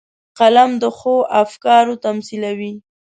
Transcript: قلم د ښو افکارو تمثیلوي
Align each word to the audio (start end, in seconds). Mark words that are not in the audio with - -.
قلم 0.39 0.71
د 0.81 0.83
ښو 0.97 1.15
افکارو 1.43 1.93
تمثیلوي 2.05 2.73